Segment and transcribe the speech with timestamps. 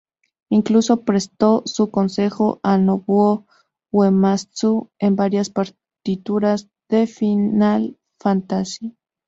[0.49, 3.45] Incluso prestó su consejo a Nobuo
[3.91, 8.97] Uematsu en varias partituras de Final Fantasy.